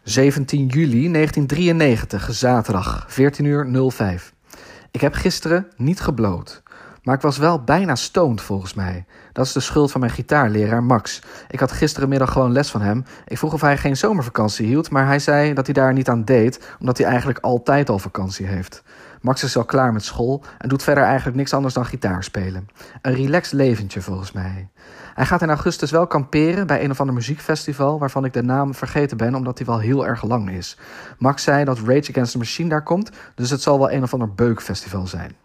17 0.09 0.67
juli 0.67 1.13
1993, 1.13 2.29
zaterdag, 2.35 3.05
14 3.09 3.45
uur 3.45 3.91
05. 3.93 4.33
Ik 4.91 5.01
heb 5.01 5.15
gisteren 5.15 5.67
niet 5.77 6.01
gebloot. 6.01 6.63
Maar 7.03 7.15
ik 7.15 7.21
was 7.21 7.39
wel 7.39 7.65
bijna 7.65 7.95
stoned 7.95 8.41
volgens 8.41 8.75
mij. 8.75 9.05
Dat 9.33 9.47
is 9.47 9.53
de 9.53 9.61
schuld 9.61 9.91
van 9.91 10.01
mijn 10.01 10.13
gitaarleraar 10.13 10.83
Max. 10.83 11.23
Ik 11.49 11.61
had 11.61 11.73
gisterenmiddag 11.73 12.33
gewoon 12.33 12.53
les 12.53 12.71
van 12.71 12.81
hem. 12.81 13.05
Ik 13.27 13.39
vroeg 13.39 13.53
of 13.53 13.61
hij 13.61 13.77
geen 13.77 13.97
zomervakantie 13.97 14.67
hield, 14.67 14.91
maar 14.91 15.07
hij 15.07 15.19
zei 15.19 15.55
dat 15.55 15.67
hij 15.67 15.75
daar 15.75 15.93
niet 15.93 16.09
aan 16.09 16.25
deed, 16.25 16.75
omdat 16.81 16.99
hij 16.99 17.07
eigenlijk 17.07 17.39
altijd 17.39 17.89
al 17.89 17.99
vakantie 17.99 18.47
heeft. 18.47 18.83
Max 19.21 19.43
is 19.43 19.57
al 19.57 19.65
klaar 19.65 19.93
met 19.93 20.05
school 20.05 20.43
en 20.59 20.69
doet 20.69 20.83
verder 20.83 21.05
eigenlijk 21.05 21.37
niks 21.37 21.53
anders 21.53 21.75
dan 21.75 21.87
gitaar 21.87 22.25
spelen. 22.25 22.69
Een 23.03 23.15
relaxed 23.15 23.53
leventje 23.53 24.01
volgens 24.01 24.33
mij. 24.33 24.69
Hij 25.15 25.27
gaat 25.27 25.43
in 25.43 25.49
augustus 25.49 25.91
wel 25.91 26.07
kamperen 26.07 26.67
bij 26.67 26.85
een 26.85 26.91
of 26.91 27.01
ander 27.01 27.15
muziekfestival 27.15 27.99
waarvan 27.99 28.25
ik 28.25 28.33
de 28.33 28.43
naam 28.43 28.75
vergeten 28.75 29.17
ben 29.17 29.35
omdat 29.35 29.59
hij 29.59 29.67
wel 29.67 29.79
heel 29.79 30.07
erg 30.07 30.23
lang 30.23 30.51
is. 30.51 30.77
Max 31.19 31.43
zei 31.43 31.65
dat 31.65 31.79
Rage 31.79 32.11
Against 32.11 32.33
the 32.33 32.39
Machine 32.39 32.69
daar 32.69 32.83
komt, 32.83 33.11
dus 33.35 33.51
het 33.51 33.63
zal 33.63 33.79
wel 33.79 33.93
een 33.93 34.03
of 34.03 34.13
ander 34.13 34.35
beukfestival 34.35 35.07
zijn. 35.07 35.37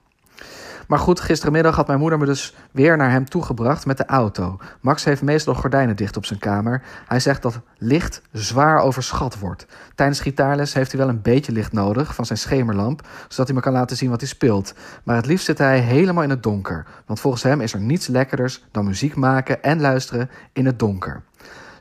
Maar 0.88 1.00
goed, 1.00 1.20
gisterenmiddag 1.20 1.76
had 1.76 1.88
mijn 1.88 2.00
moeder 2.00 2.20
me 2.20 2.26
dus 2.26 2.56
weer 2.72 2.98
naar 2.98 3.12
hem 3.12 3.26
toegebracht 3.26 3.86
met 3.86 3.98
de 3.98 4.06
auto. 4.06 4.60
Max 4.82 5.04
heeft 5.04 5.22
meestal 5.22 5.54
gordijnen 5.54 5.96
dicht 5.96 6.18
op 6.18 6.26
zijn 6.26 6.40
kamer. 6.40 6.82
Hij 7.08 7.20
zegt 7.20 7.42
dat 7.42 7.60
licht 7.78 8.22
zwaar 8.32 8.80
overschat 8.80 9.40
wordt. 9.40 9.66
Tijdens 9.96 10.20
gitaarles 10.20 10.74
heeft 10.74 10.92
hij 10.92 11.00
wel 11.00 11.10
een 11.10 11.22
beetje 11.22 11.52
licht 11.52 11.72
nodig 11.72 12.16
van 12.16 12.26
zijn 12.26 12.40
schemerlamp, 12.40 13.08
zodat 13.28 13.48
hij 13.48 13.56
me 13.56 13.62
kan 13.62 13.74
laten 13.74 13.98
zien 13.98 14.10
wat 14.10 14.20
hij 14.20 14.30
speelt. 14.30 14.74
Maar 15.04 15.16
het 15.16 15.26
liefst 15.26 15.46
zit 15.46 15.58
hij 15.58 15.80
helemaal 15.80 16.24
in 16.24 16.30
het 16.30 16.44
donker, 16.44 16.86
want 17.06 17.20
volgens 17.20 17.44
hem 17.44 17.62
is 17.62 17.74
er 17.74 17.80
niets 17.80 18.08
lekkerders 18.08 18.64
dan 18.72 18.86
muziek 18.86 19.16
maken 19.16 19.64
en 19.64 19.82
luisteren 19.82 20.30
in 20.54 20.66
het 20.66 20.80
donker. 20.80 21.24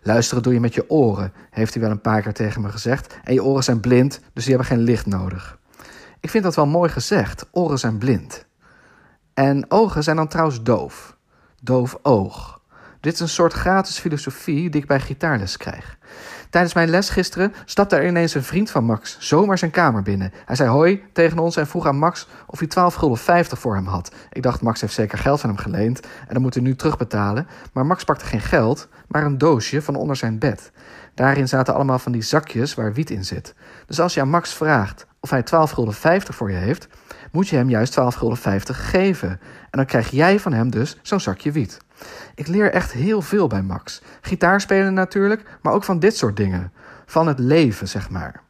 Luisteren 0.03 0.43
doe 0.43 0.53
je 0.53 0.61
met 0.61 0.75
je 0.75 0.91
oren, 0.91 1.33
heeft 1.51 1.75
hij 1.75 1.83
wel 1.83 1.91
een 1.91 2.01
paar 2.01 2.23
keer 2.23 2.33
tegen 2.33 2.63
me 2.63 2.69
gezegd. 2.69 3.19
En 3.25 3.35
je 3.35 3.45
oren 3.45 3.65
zijn 3.65 3.81
blind, 3.81 4.21
dus 4.33 4.45
die 4.45 4.55
hebben 4.55 4.77
geen 4.77 4.85
licht 4.85 5.07
nodig. 5.07 5.59
Ik 6.21 6.31
vind 6.31 6.45
dat 6.45 6.55
wel 6.55 6.67
mooi 6.67 6.91
gezegd. 6.91 7.47
Oren 7.51 7.79
zijn 7.79 7.99
blind. 7.99 8.45
En 9.35 9.71
ogen 9.71 10.03
zijn 10.03 10.17
dan 10.17 10.29
trouwens 10.29 10.63
doof. 10.63 11.17
Doof 11.63 11.99
oog. 12.03 12.61
Dit 13.01 13.13
is 13.13 13.21
een 13.21 13.29
soort 13.29 13.53
gratis 13.53 13.99
filosofie 13.99 14.71
die 14.71 14.81
ik 14.81 14.87
bij 14.87 15.01
gitaarles 15.01 15.57
krijg. 15.57 15.99
Tijdens 16.51 16.75
mijn 16.75 16.89
les 16.89 17.09
gisteren 17.09 17.55
stapte 17.65 17.97
er 17.97 18.07
ineens 18.07 18.35
een 18.35 18.43
vriend 18.43 18.71
van 18.71 18.85
Max 18.85 19.17
zomaar 19.21 19.59
zijn 19.59 19.71
kamer 19.71 20.03
binnen. 20.03 20.33
Hij 20.45 20.57
zei 20.57 20.69
hoi 20.69 21.03
tegen 21.13 21.39
ons 21.39 21.57
en 21.57 21.67
vroeg 21.67 21.87
aan 21.87 21.99
Max 21.99 22.29
of 22.47 22.59
hij 22.59 22.69
12 22.69 22.95
gulden 22.95 23.19
50 23.19 23.59
voor 23.59 23.75
hem 23.75 23.87
had. 23.87 24.15
Ik 24.33 24.43
dacht, 24.43 24.63
Max 24.63 24.81
heeft 24.81 24.93
zeker 24.93 25.19
geld 25.19 25.41
van 25.41 25.49
hem 25.51 25.59
geleend 25.59 26.01
en 26.01 26.33
dan 26.33 26.43
moet 26.43 26.55
hij 26.55 26.63
nu 26.63 26.77
terugbetalen. 26.77 27.47
Maar 27.73 27.87
Max 27.87 28.05
pakte 28.05 28.25
geen 28.25 28.41
geld, 28.41 28.89
maar 29.09 29.25
een 29.25 29.39
doosje 29.39 29.83
van 29.83 29.95
onder 29.95 30.17
zijn 30.17 30.39
bed. 30.39 30.73
Daarin 31.15 31.49
zaten 31.49 31.75
allemaal 31.75 31.99
van 31.99 32.13
die 32.13 32.23
zakjes 32.23 32.75
waar 32.75 32.93
wiet 32.93 33.11
in 33.11 33.25
zit. 33.25 33.55
Dus 33.87 34.01
als 34.01 34.15
je 34.15 34.21
aan 34.21 34.31
Max 34.31 34.55
vraagt 34.55 35.07
of 35.21 35.31
hij 35.31 35.43
12 35.43 35.71
gulden 35.71 35.95
50 35.95 36.35
voor 36.35 36.51
je 36.51 36.57
heeft, 36.57 36.89
moet 37.33 37.49
je 37.49 37.57
hem 37.57 37.69
juist 37.69 38.01
12,50 38.01 38.07
gulden 38.07 38.39
geven. 38.65 39.29
En 39.31 39.39
dan 39.71 39.87
krijg 39.87 40.11
jij 40.11 40.41
van 40.41 40.53
hem 40.53 40.71
dus 40.71 40.99
zo'n 41.03 41.21
zakje 41.21 41.53
wiet. 41.53 41.79
Ik 42.35 42.47
leer 42.47 42.73
echt 42.73 42.93
heel 42.93 43.23
veel 43.23 43.47
bij 43.47 43.63
Max. 43.63 44.03
Gitaarspelen 44.21 44.95
natuurlijk, 44.95 45.59
maar 45.63 45.73
ook 45.73 45.85
van 45.85 45.99
dit 45.99 46.17
soort 46.17 46.37
dingen. 46.37 46.73
Van 47.07 47.27
het 47.27 47.39
leven, 47.39 47.89
zeg 47.89 48.11
maar. 48.11 48.43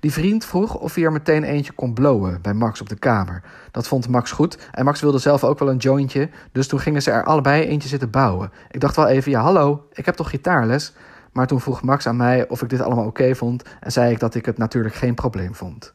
Die 0.00 0.12
vriend 0.12 0.44
vroeg 0.44 0.74
of 0.74 0.94
hij 0.94 1.04
er 1.04 1.12
meteen 1.12 1.44
eentje 1.44 1.72
kon 1.72 1.94
blowen 1.94 2.38
bij 2.42 2.54
Max 2.54 2.80
op 2.80 2.88
de 2.88 2.98
kamer. 2.98 3.42
Dat 3.70 3.88
vond 3.88 4.08
Max 4.08 4.30
goed 4.32 4.58
en 4.72 4.84
Max 4.84 5.00
wilde 5.00 5.18
zelf 5.18 5.44
ook 5.44 5.58
wel 5.58 5.70
een 5.70 5.76
jointje, 5.76 6.30
dus 6.52 6.66
toen 6.66 6.80
gingen 6.80 7.02
ze 7.02 7.10
er 7.10 7.24
allebei 7.24 7.64
eentje 7.64 7.88
zitten 7.88 8.10
bouwen. 8.10 8.52
Ik 8.70 8.80
dacht 8.80 8.96
wel 8.96 9.06
even, 9.06 9.30
ja 9.30 9.40
hallo, 9.40 9.86
ik 9.92 10.06
heb 10.06 10.14
toch 10.14 10.30
gitaarles? 10.30 10.92
Maar 11.32 11.46
toen 11.46 11.60
vroeg 11.60 11.82
Max 11.82 12.06
aan 12.06 12.16
mij 12.16 12.48
of 12.48 12.62
ik 12.62 12.68
dit 12.68 12.80
allemaal 12.80 13.06
oké 13.06 13.34
vond 13.34 13.62
en 13.80 13.92
zei 13.92 14.12
ik 14.12 14.18
dat 14.18 14.34
ik 14.34 14.46
het 14.46 14.58
natuurlijk 14.58 14.94
geen 14.94 15.14
probleem 15.14 15.54
vond. 15.54 15.94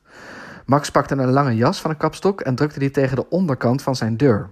Max 0.70 0.92
pakte 0.92 1.16
een 1.16 1.32
lange 1.32 1.56
jas 1.56 1.82
van 1.82 1.92
een 1.92 1.98
kapstok 1.98 2.42
en 2.42 2.56
drukte 2.56 2.80
die 2.80 2.92
tegen 2.92 3.16
de 3.16 3.30
onderkant 3.30 3.82
van 3.82 3.96
zijn 3.96 4.18
deur. 4.18 4.50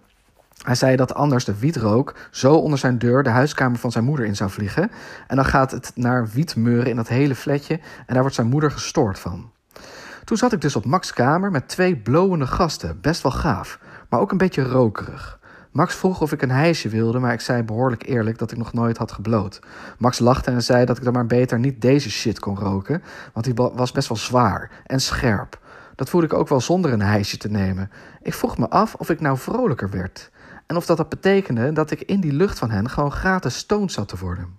Hij 0.63 0.75
zei 0.75 0.95
dat 0.95 1.13
anders 1.13 1.45
de 1.45 1.59
wietrook 1.59 2.15
zo 2.31 2.55
onder 2.55 2.79
zijn 2.79 2.97
deur 2.97 3.24
de 3.24 3.29
huiskamer 3.29 3.79
van 3.79 3.91
zijn 3.91 4.03
moeder 4.03 4.25
in 4.25 4.36
zou 4.36 4.50
vliegen. 4.50 4.91
En 5.27 5.36
dan 5.36 5.45
gaat 5.45 5.71
het 5.71 5.91
naar 5.95 6.27
wietmeuren 6.33 6.89
in 6.89 6.95
dat 6.95 7.07
hele 7.07 7.36
flatje 7.36 7.74
en 7.75 8.13
daar 8.13 8.21
wordt 8.21 8.36
zijn 8.36 8.47
moeder 8.47 8.71
gestoord 8.71 9.19
van. 9.19 9.51
Toen 10.24 10.38
zat 10.38 10.53
ik 10.53 10.62
dus 10.62 10.75
op 10.75 10.86
Max' 10.86 11.13
kamer 11.13 11.51
met 11.51 11.67
twee 11.67 11.95
blowende 11.95 12.47
gasten, 12.47 13.01
best 13.01 13.21
wel 13.21 13.31
gaaf, 13.31 13.79
maar 14.09 14.19
ook 14.19 14.31
een 14.31 14.38
beetje 14.38 14.63
rokerig. 14.63 15.39
Max 15.71 15.95
vroeg 15.95 16.21
of 16.21 16.31
ik 16.31 16.41
een 16.41 16.51
hijsje 16.51 16.89
wilde, 16.89 17.19
maar 17.19 17.33
ik 17.33 17.41
zei 17.41 17.63
behoorlijk 17.63 18.07
eerlijk 18.07 18.38
dat 18.38 18.51
ik 18.51 18.57
nog 18.57 18.74
nooit 18.74 18.97
had 18.97 19.12
gebloot. 19.12 19.59
Max 19.97 20.19
lachte 20.19 20.51
en 20.51 20.63
zei 20.63 20.86
dat 20.86 20.97
ik 20.97 21.03
dan 21.03 21.13
maar 21.13 21.25
beter 21.25 21.59
niet 21.59 21.81
deze 21.81 22.09
shit 22.09 22.39
kon 22.39 22.59
roken, 22.59 23.03
want 23.33 23.45
die 23.45 23.53
was 23.53 23.91
best 23.91 24.07
wel 24.07 24.17
zwaar 24.17 24.71
en 24.86 25.01
scherp. 25.01 25.59
Dat 25.98 26.10
voelde 26.10 26.27
ik 26.27 26.34
ook 26.34 26.48
wel 26.48 26.62
zonder 26.62 26.94
een 26.94 27.01
hijsje 27.01 27.38
te 27.38 27.50
nemen. 27.50 27.92
Ik 28.22 28.34
vroeg 28.34 28.58
me 28.58 28.70
af 28.70 28.96
of 28.96 29.10
ik 29.10 29.20
nou 29.20 29.38
vrolijker 29.38 29.89
werd. 29.89 30.32
En 30.66 30.75
of 30.75 30.86
dat 30.86 30.98
dat 30.98 31.10
betekende 31.10 31.72
dat 31.72 31.92
ik 31.92 32.01
in 32.01 32.20
die 32.20 32.34
lucht 32.34 32.60
van 32.60 32.72
hen 32.72 32.89
gewoon 32.89 33.12
gratis 33.12 33.58
stoned 33.58 33.92
zat 33.92 34.08
te 34.08 34.18
worden. 34.18 34.58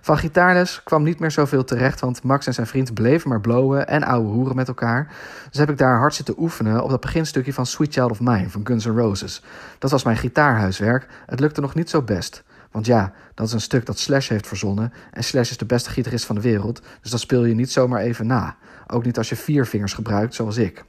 Van 0.00 0.18
gitaarles 0.18 0.82
kwam 0.82 1.02
niet 1.02 1.18
meer 1.18 1.30
zoveel 1.30 1.64
terecht, 1.64 2.00
want 2.00 2.22
Max 2.22 2.46
en 2.46 2.54
zijn 2.54 2.66
vriend 2.66 2.94
bleven 2.94 3.28
maar 3.28 3.40
blowen 3.40 3.88
en 3.88 4.02
ouwe 4.04 4.28
hoeren 4.28 4.56
met 4.56 4.68
elkaar. 4.68 5.14
Dus 5.50 5.58
heb 5.58 5.70
ik 5.70 5.78
daar 5.78 5.98
hard 5.98 6.14
zitten 6.14 6.34
oefenen 6.38 6.82
op 6.82 6.90
dat 6.90 7.00
beginstukje 7.00 7.52
van 7.52 7.66
Sweet 7.66 7.92
Child 7.92 8.10
of 8.10 8.20
Mine 8.20 8.50
van 8.50 8.66
Guns 8.66 8.84
N' 8.84 8.96
Roses. 8.96 9.42
Dat 9.78 9.90
was 9.90 10.04
mijn 10.04 10.16
gitaarhuiswerk. 10.16 11.06
Het 11.26 11.40
lukte 11.40 11.60
nog 11.60 11.74
niet 11.74 11.90
zo 11.90 12.02
best. 12.02 12.42
Want 12.72 12.86
ja, 12.86 13.12
dat 13.34 13.46
is 13.46 13.52
een 13.52 13.60
stuk 13.60 13.86
dat 13.86 13.98
Slash 13.98 14.28
heeft 14.28 14.46
verzonnen. 14.46 14.92
En 15.10 15.24
Slash 15.24 15.50
is 15.50 15.56
de 15.56 15.64
beste 15.64 15.90
gitarist 15.90 16.24
van 16.24 16.34
de 16.34 16.40
wereld. 16.40 16.82
Dus 17.00 17.10
dat 17.10 17.20
speel 17.20 17.44
je 17.44 17.54
niet 17.54 17.72
zomaar 17.72 18.00
even 18.00 18.26
na. 18.26 18.56
Ook 18.86 19.04
niet 19.04 19.18
als 19.18 19.28
je 19.28 19.36
vier 19.36 19.66
vingers 19.66 19.92
gebruikt, 19.92 20.34
zoals 20.34 20.56
ik. 20.56 20.84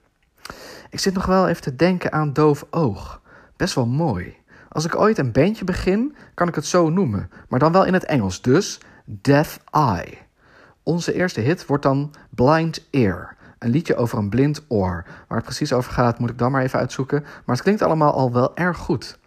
Ik 0.89 0.99
zit 0.99 1.13
nog 1.13 1.25
wel 1.25 1.47
even 1.47 1.61
te 1.61 1.75
denken 1.75 2.11
aan 2.11 2.33
Doof 2.33 2.65
Oog. 2.69 3.21
Best 3.55 3.75
wel 3.75 3.85
mooi. 3.85 4.35
Als 4.69 4.85
ik 4.85 4.95
ooit 4.95 5.17
een 5.17 5.31
bandje 5.31 5.65
begin, 5.65 6.15
kan 6.33 6.47
ik 6.47 6.55
het 6.55 6.65
zo 6.65 6.89
noemen. 6.89 7.29
Maar 7.49 7.59
dan 7.59 7.71
wel 7.71 7.85
in 7.85 7.93
het 7.93 8.05
Engels. 8.05 8.41
Dus 8.41 8.79
Deaf 9.05 9.59
Eye. 9.71 10.17
Onze 10.83 11.13
eerste 11.13 11.41
hit 11.41 11.65
wordt 11.65 11.83
dan 11.83 12.13
Blind 12.29 12.87
Ear. 12.89 13.35
Een 13.59 13.69
liedje 13.69 13.95
over 13.95 14.17
een 14.17 14.29
blind 14.29 14.65
oor. 14.67 15.05
Waar 15.27 15.37
het 15.37 15.45
precies 15.45 15.73
over 15.73 15.91
gaat, 15.91 16.19
moet 16.19 16.29
ik 16.29 16.37
dan 16.37 16.51
maar 16.51 16.63
even 16.63 16.79
uitzoeken. 16.79 17.21
Maar 17.21 17.55
het 17.55 17.61
klinkt 17.61 17.81
allemaal 17.81 18.13
al 18.13 18.31
wel 18.31 18.55
erg 18.55 18.77
goed. 18.77 19.19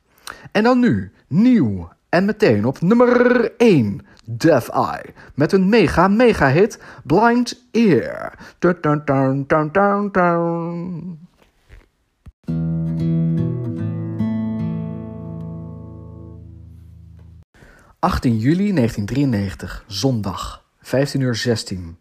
En 0.53 0.63
dan 0.63 0.79
nu, 0.79 1.13
nieuw 1.27 1.89
En 2.17 2.25
meteen 2.25 2.65
op 2.65 2.81
nummer 2.81 3.53
1, 3.57 4.07
Death 4.25 4.69
Eye. 4.69 5.15
Met 5.35 5.53
een 5.53 5.69
mega, 5.69 6.09
mega 6.09 6.51
hit, 6.51 6.83
Blind 7.05 7.67
Ear. 7.71 8.39
Dun, 8.59 8.77
dun, 8.81 9.03
dun, 9.05 9.45
dun, 9.47 9.73
dun, 9.73 10.13
dun. 10.13 11.19
18 17.99 18.39
juli 18.39 18.73
1993, 18.73 19.85
zondag, 19.87 20.65
15 20.81 21.21
uur 21.21 21.35
16. 21.35 21.99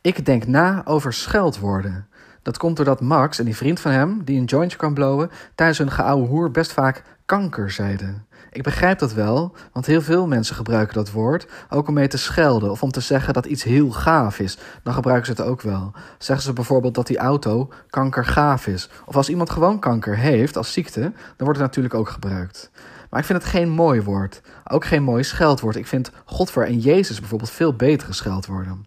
Ik 0.00 0.26
denk 0.26 0.46
na 0.46 0.86
over 0.86 1.12
scheldwoorden. 1.12 2.06
Dat 2.42 2.58
komt 2.58 2.76
doordat 2.76 3.00
Max 3.00 3.38
en 3.38 3.44
die 3.44 3.56
vriend 3.56 3.80
van 3.80 3.90
hem, 3.90 4.24
die 4.24 4.38
een 4.38 4.44
jointje 4.44 4.78
kan 4.78 4.94
blowen, 4.94 5.30
tijdens 5.54 5.78
hun 5.78 5.90
geouwe 5.90 6.26
hoer 6.26 6.50
best 6.50 6.72
vaak 6.72 7.02
kanker 7.26 7.70
zeiden. 7.70 8.26
Ik 8.50 8.62
begrijp 8.62 8.98
dat 8.98 9.12
wel, 9.12 9.54
want 9.72 9.86
heel 9.86 10.02
veel 10.02 10.26
mensen 10.26 10.56
gebruiken 10.56 10.94
dat 10.94 11.10
woord, 11.10 11.46
ook 11.70 11.88
om 11.88 11.94
mee 11.94 12.08
te 12.08 12.18
schelden 12.18 12.70
of 12.70 12.82
om 12.82 12.90
te 12.90 13.00
zeggen 13.00 13.34
dat 13.34 13.46
iets 13.46 13.62
heel 13.62 13.90
gaaf 13.90 14.38
is. 14.38 14.58
Dan 14.82 14.94
gebruiken 14.94 15.26
ze 15.26 15.42
het 15.42 15.50
ook 15.50 15.60
wel. 15.60 15.92
Zeggen 16.18 16.44
ze 16.44 16.52
bijvoorbeeld 16.52 16.94
dat 16.94 17.06
die 17.06 17.18
auto 17.18 17.72
kankergaaf 17.90 18.66
is. 18.66 18.88
Of 19.04 19.16
als 19.16 19.28
iemand 19.28 19.50
gewoon 19.50 19.78
kanker 19.78 20.16
heeft 20.16 20.56
als 20.56 20.72
ziekte, 20.72 21.00
dan 21.00 21.12
wordt 21.36 21.58
het 21.58 21.66
natuurlijk 21.66 21.94
ook 21.94 22.08
gebruikt. 22.08 22.70
Maar 23.10 23.20
ik 23.20 23.26
vind 23.26 23.42
het 23.42 23.50
geen 23.50 23.70
mooi 23.70 24.02
woord. 24.02 24.40
Ook 24.64 24.84
geen 24.84 25.02
mooi 25.02 25.22
scheldwoord. 25.22 25.76
Ik 25.76 25.86
vind 25.86 26.10
Godver 26.24 26.66
en 26.66 26.78
Jezus 26.78 27.20
bijvoorbeeld 27.20 27.50
veel 27.50 27.74
betere 27.74 28.12
scheldwoorden. 28.12 28.86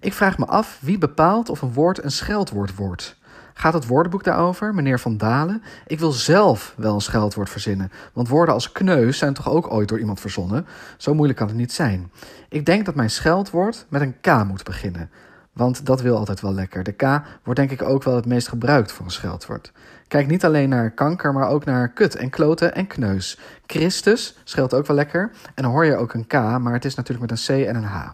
Ik 0.00 0.12
vraag 0.12 0.38
me 0.38 0.46
af 0.46 0.78
wie 0.80 0.98
bepaalt 0.98 1.48
of 1.48 1.62
een 1.62 1.72
woord 1.72 2.04
een 2.04 2.10
scheldwoord 2.10 2.74
wordt. 2.74 3.16
Gaat 3.58 3.72
het 3.72 3.86
woordenboek 3.86 4.24
daarover, 4.24 4.74
meneer 4.74 5.00
Van 5.00 5.16
Dalen? 5.16 5.62
Ik 5.86 5.98
wil 5.98 6.12
zelf 6.12 6.74
wel 6.76 6.94
een 6.94 7.00
scheldwoord 7.00 7.50
verzinnen, 7.50 7.90
want 8.12 8.28
woorden 8.28 8.54
als 8.54 8.72
kneus 8.72 9.18
zijn 9.18 9.34
toch 9.34 9.48
ook 9.48 9.72
ooit 9.72 9.88
door 9.88 9.98
iemand 9.98 10.20
verzonnen? 10.20 10.66
Zo 10.96 11.14
moeilijk 11.14 11.38
kan 11.38 11.48
het 11.48 11.56
niet 11.56 11.72
zijn. 11.72 12.10
Ik 12.48 12.66
denk 12.66 12.84
dat 12.84 12.94
mijn 12.94 13.10
scheldwoord 13.10 13.86
met 13.88 14.00
een 14.00 14.20
K 14.20 14.44
moet 14.44 14.64
beginnen. 14.64 15.10
Want 15.52 15.86
dat 15.86 16.00
wil 16.00 16.16
altijd 16.16 16.40
wel 16.40 16.52
lekker. 16.52 16.82
De 16.82 16.92
K 16.92 17.02
wordt 17.42 17.60
denk 17.60 17.70
ik 17.70 17.82
ook 17.82 18.02
wel 18.02 18.16
het 18.16 18.26
meest 18.26 18.48
gebruikt 18.48 18.92
voor 18.92 19.04
een 19.04 19.10
scheldwoord. 19.10 19.72
Kijk 20.08 20.26
niet 20.26 20.44
alleen 20.44 20.68
naar 20.68 20.90
kanker, 20.90 21.32
maar 21.32 21.48
ook 21.48 21.64
naar 21.64 21.88
kut 21.88 22.16
en 22.16 22.30
kloten 22.30 22.74
en 22.74 22.86
kneus. 22.86 23.38
Christus 23.66 24.36
scheelt 24.44 24.74
ook 24.74 24.86
wel 24.86 24.96
lekker. 24.96 25.30
En 25.54 25.62
dan 25.62 25.72
hoor 25.72 25.84
je 25.84 25.96
ook 25.96 26.14
een 26.14 26.26
K, 26.26 26.32
maar 26.32 26.72
het 26.72 26.84
is 26.84 26.94
natuurlijk 26.94 27.30
met 27.30 27.38
een 27.38 27.62
C 27.64 27.66
en 27.66 27.76
een 27.76 27.84
H. 27.84 28.08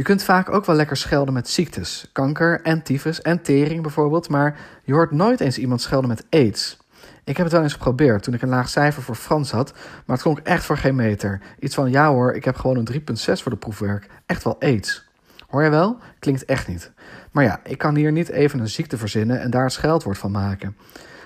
Je 0.00 0.06
kunt 0.06 0.22
vaak 0.22 0.50
ook 0.50 0.64
wel 0.64 0.76
lekker 0.76 0.96
schelden 0.96 1.34
met 1.34 1.48
ziektes. 1.48 2.08
Kanker 2.12 2.60
en 2.62 2.82
tyfus 2.82 3.22
en 3.22 3.42
tering 3.42 3.82
bijvoorbeeld. 3.82 4.28
Maar 4.28 4.58
je 4.84 4.92
hoort 4.92 5.10
nooit 5.10 5.40
eens 5.40 5.58
iemand 5.58 5.80
schelden 5.80 6.08
met 6.08 6.24
aids. 6.30 6.78
Ik 7.24 7.36
heb 7.36 7.46
het 7.46 7.54
wel 7.54 7.62
eens 7.62 7.72
geprobeerd 7.72 8.22
toen 8.22 8.34
ik 8.34 8.42
een 8.42 8.48
laag 8.48 8.68
cijfer 8.68 9.02
voor 9.02 9.14
Frans 9.14 9.50
had. 9.50 9.72
Maar 9.72 10.16
het 10.16 10.22
klonk 10.22 10.38
echt 10.38 10.64
voor 10.64 10.76
geen 10.76 10.94
meter. 10.94 11.40
Iets 11.58 11.74
van 11.74 11.90
ja 11.90 12.08
hoor, 12.08 12.32
ik 12.32 12.44
heb 12.44 12.56
gewoon 12.56 12.76
een 12.76 12.92
3,6 12.92 13.02
voor 13.42 13.50
de 13.50 13.58
proefwerk. 13.58 14.06
Echt 14.26 14.44
wel 14.44 14.60
aids. 14.60 15.08
Hoor 15.48 15.62
je 15.62 15.70
wel? 15.70 15.98
Klinkt 16.18 16.44
echt 16.44 16.68
niet. 16.68 16.92
Maar 17.30 17.44
ja, 17.44 17.60
ik 17.64 17.78
kan 17.78 17.94
hier 17.94 18.12
niet 18.12 18.28
even 18.28 18.60
een 18.60 18.68
ziekte 18.68 18.98
verzinnen 18.98 19.40
en 19.40 19.50
daar 19.50 19.64
een 19.64 19.70
scheldwoord 19.70 20.18
van 20.18 20.30
maken. 20.30 20.76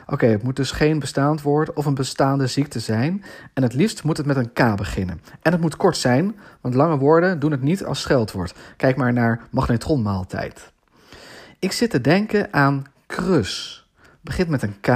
Oké, 0.07 0.27
het 0.27 0.43
moet 0.43 0.57
dus 0.57 0.71
geen 0.71 0.99
bestaand 0.99 1.43
woord 1.43 1.73
of 1.73 1.87
een 1.87 1.95
bestaande 1.95 2.47
ziekte 2.47 2.81
zijn. 2.81 3.25
En 3.53 3.63
het 3.63 3.75
liefst 3.75 4.05
moet 4.05 4.17
het 4.17 4.27
met 4.27 4.37
een 4.37 4.53
K 4.53 4.77
beginnen. 4.77 5.21
En 5.43 5.53
het 5.53 5.61
moet 5.61 5.77
kort 5.77 5.97
zijn, 5.97 6.37
want 6.61 6.75
lange 6.75 6.99
woorden 6.99 7.39
doen 7.39 7.51
het 7.51 7.63
niet 7.63 7.85
als 7.85 8.01
scheldwoord. 8.01 8.55
Kijk 8.77 8.97
maar 8.97 9.13
naar 9.13 9.41
magnetronmaaltijd. 9.51 10.73
Ik 11.59 11.73
zit 11.73 11.91
te 11.91 12.01
denken 12.01 12.53
aan 12.53 12.85
krus. 13.07 13.83
Begint 14.21 14.49
met 14.49 14.63
een 14.63 14.81
K, 14.81 14.89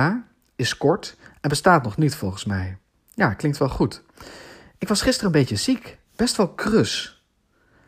is 0.57 0.77
kort 0.77 1.17
en 1.41 1.49
bestaat 1.49 1.83
nog 1.83 1.97
niet 1.97 2.15
volgens 2.15 2.45
mij. 2.45 2.79
Ja, 3.15 3.35
klinkt 3.35 3.59
wel 3.59 3.69
goed. 3.69 4.03
Ik 4.79 4.89
was 4.89 5.03
gisteren 5.03 5.27
een 5.27 5.41
beetje 5.41 5.57
ziek. 5.57 5.99
Best 6.17 6.37
wel 6.37 6.49
krus. 6.49 7.23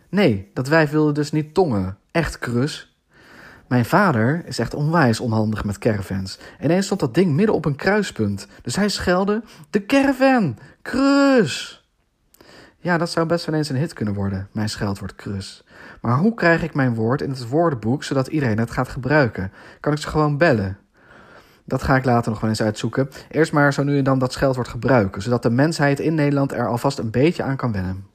Nee, 0.09 0.51
dat 0.55 0.69
wijf 0.69 0.91
wilde 0.91 1.13
dus 1.13 1.33
niet 1.33 1.55
tongen. 1.55 1.99
Echt 2.11 2.39
krus. 2.39 2.90
Mijn 3.71 3.85
vader 3.85 4.43
is 4.47 4.59
echt 4.59 4.75
onwijs 4.75 5.21
onhandig 5.21 5.65
met 5.65 5.79
caravans. 5.79 6.39
Ineens 6.61 6.85
stond 6.85 7.01
dat 7.01 7.15
ding 7.15 7.33
midden 7.33 7.55
op 7.55 7.65
een 7.65 7.77
kruispunt. 7.77 8.47
Dus 8.63 8.77
hij 8.77 8.89
schelde: 8.89 9.43
De 9.71 9.87
caravan! 9.87 10.59
Krus! 10.83 11.85
Ja, 12.79 12.99
dat 12.99 13.11
zou 13.11 13.27
best 13.27 13.45
wel 13.47 13.55
eens 13.55 13.69
een 13.69 13.77
hit 13.77 13.93
kunnen 13.93 14.15
worden, 14.15 14.49
mijn 14.53 14.69
scheldwoord 14.69 15.15
krus. 15.15 15.65
Maar 16.01 16.19
hoe 16.19 16.35
krijg 16.35 16.63
ik 16.63 16.75
mijn 16.75 16.95
woord 16.95 17.23
in 17.23 17.31
het 17.31 17.49
woordenboek 17.49 18.05
zodat 18.05 18.27
iedereen 18.27 18.59
het 18.59 18.71
gaat 18.71 18.89
gebruiken? 18.89 19.53
Kan 19.81 19.93
ik 19.93 19.99
ze 19.99 20.09
gewoon 20.09 20.39
bellen? 20.39 20.79
Dat 21.65 21.83
ga 21.83 21.97
ik 21.97 22.05
later 22.05 22.31
nog 22.31 22.41
wel 22.41 22.51
eens 22.51 22.63
uitzoeken. 22.63 23.09
Eerst 23.29 23.53
maar 23.53 23.73
zo 23.73 23.83
nu 23.83 23.99
en 23.99 24.05
dan 24.05 24.19
dat 24.19 24.33
scheldwoord 24.33 24.69
gebruiken, 24.69 25.23
zodat 25.23 25.43
de 25.43 25.51
mensheid 25.51 26.01
in 26.01 26.15
Nederland 26.15 26.53
er 26.53 26.69
alvast 26.69 26.99
een 26.99 27.11
beetje 27.11 27.43
aan 27.43 27.57
kan 27.57 27.73
wennen. 27.73 28.10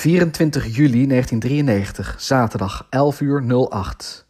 24 0.00 0.64
juli 0.64 1.06
1993, 1.06 2.14
zaterdag, 2.18 2.86
11 2.90 3.20
uur 3.20 3.68
08. 3.68 4.26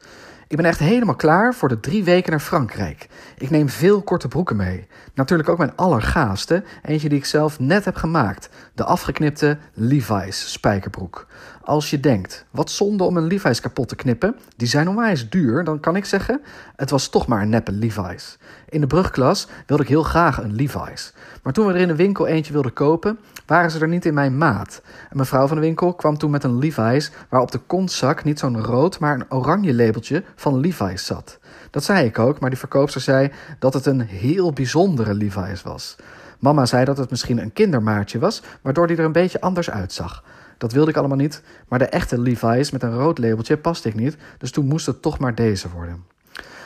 Ik 0.48 0.56
ben 0.56 0.64
echt 0.64 0.78
helemaal 0.78 1.14
klaar 1.14 1.54
voor 1.54 1.68
de 1.68 1.80
drie 1.80 2.04
weken 2.04 2.30
naar 2.30 2.40
Frankrijk. 2.40 3.08
Ik 3.38 3.50
neem 3.50 3.68
veel 3.68 4.02
korte 4.02 4.28
broeken 4.28 4.56
mee. 4.56 4.86
Natuurlijk 5.14 5.48
ook 5.48 5.58
mijn 5.58 5.76
allergaafste, 5.76 6.64
eentje 6.82 7.08
die 7.08 7.18
ik 7.18 7.24
zelf 7.24 7.58
net 7.58 7.84
heb 7.84 7.96
gemaakt. 7.96 8.48
De 8.74 8.84
afgeknipte 8.84 9.58
Levi's 9.74 10.52
spijkerbroek. 10.52 11.26
Als 11.70 11.90
je 11.90 12.00
denkt, 12.00 12.44
wat 12.50 12.70
zonde 12.70 13.04
om 13.04 13.16
een 13.16 13.26
Levi's 13.26 13.60
kapot 13.60 13.88
te 13.88 13.96
knippen, 13.96 14.36
die 14.56 14.68
zijn 14.68 14.88
onwijs 14.88 15.28
duur, 15.28 15.64
dan 15.64 15.80
kan 15.80 15.96
ik 15.96 16.04
zeggen, 16.04 16.40
het 16.76 16.90
was 16.90 17.08
toch 17.08 17.26
maar 17.26 17.42
een 17.42 17.48
neppe 17.48 17.72
Levi's. 17.72 18.38
In 18.68 18.80
de 18.80 18.86
brugklas 18.86 19.46
wilde 19.66 19.82
ik 19.82 19.88
heel 19.88 20.02
graag 20.02 20.42
een 20.42 20.54
Levi's. 20.54 21.12
Maar 21.42 21.52
toen 21.52 21.66
we 21.66 21.72
er 21.72 21.80
in 21.80 21.88
de 21.88 21.94
winkel 21.96 22.26
eentje 22.26 22.52
wilden 22.52 22.72
kopen, 22.72 23.18
waren 23.46 23.70
ze 23.70 23.78
er 23.78 23.88
niet 23.88 24.04
in 24.04 24.14
mijn 24.14 24.38
maat. 24.38 24.82
En 25.10 25.16
mevrouw 25.16 25.46
van 25.46 25.56
de 25.56 25.62
winkel 25.62 25.94
kwam 25.94 26.18
toen 26.18 26.30
met 26.30 26.44
een 26.44 26.58
Levi's 26.58 27.10
waar 27.28 27.40
op 27.40 27.50
de 27.50 27.60
kontzak 27.66 28.24
niet 28.24 28.38
zo'n 28.38 28.62
rood, 28.62 28.98
maar 28.98 29.14
een 29.14 29.30
oranje 29.32 29.74
labeltje 29.74 30.24
van 30.36 30.60
Levi's 30.60 31.06
zat. 31.06 31.38
Dat 31.70 31.84
zei 31.84 32.06
ik 32.06 32.18
ook, 32.18 32.40
maar 32.40 32.50
die 32.50 32.58
verkoopster 32.58 33.00
zei 33.00 33.30
dat 33.58 33.74
het 33.74 33.86
een 33.86 34.00
heel 34.00 34.52
bijzondere 34.52 35.14
Levi's 35.14 35.62
was. 35.62 35.96
Mama 36.38 36.66
zei 36.66 36.84
dat 36.84 36.98
het 36.98 37.10
misschien 37.10 37.38
een 37.38 37.52
kindermaatje 37.52 38.18
was, 38.18 38.42
waardoor 38.62 38.86
die 38.86 38.96
er 38.96 39.04
een 39.04 39.12
beetje 39.12 39.40
anders 39.40 39.70
uitzag. 39.70 40.22
Dat 40.60 40.72
wilde 40.72 40.90
ik 40.90 40.96
allemaal 40.96 41.16
niet, 41.16 41.42
maar 41.68 41.78
de 41.78 41.86
echte 41.86 42.18
Levi's 42.18 42.70
met 42.70 42.82
een 42.82 42.94
rood 42.94 43.18
labeltje 43.18 43.56
paste 43.56 43.88
ik 43.88 43.94
niet, 43.94 44.16
dus 44.38 44.50
toen 44.50 44.66
moest 44.66 44.86
het 44.86 45.02
toch 45.02 45.18
maar 45.18 45.34
deze 45.34 45.70
worden. 45.70 46.04